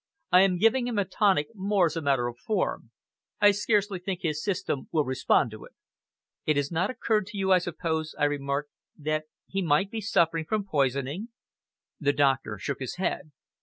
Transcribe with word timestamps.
I 0.31 0.41
am 0.41 0.57
giving 0.57 0.87
him 0.87 0.97
a 0.97 1.05
tonic, 1.05 1.49
more 1.53 1.85
as 1.85 1.95
a 1.95 2.01
matter 2.01 2.27
of 2.27 2.39
form. 2.39 2.89
I 3.39 3.51
scarcely 3.51 3.99
think 3.99 4.21
his 4.23 4.43
system 4.43 4.89
will 4.91 5.05
respond 5.05 5.51
to 5.51 5.63
it!" 5.63 5.73
"It 6.43 6.57
has 6.57 6.71
not 6.71 6.89
occurred 6.89 7.27
to 7.27 7.37
you, 7.37 7.51
I 7.51 7.59
suppose," 7.59 8.15
I 8.17 8.23
remarked, 8.23 8.71
"that 8.97 9.25
he 9.45 9.61
might 9.61 9.91
be 9.91 10.01
suffering 10.01 10.45
from 10.45 10.65
poisoning?" 10.65 11.29
The 11.99 12.13
doctor 12.13 12.57
shook 12.57 12.79
his 12.79 12.95
head. 12.95 13.29